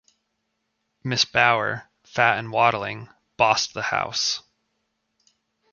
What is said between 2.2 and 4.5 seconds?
and waddling, bossed the house.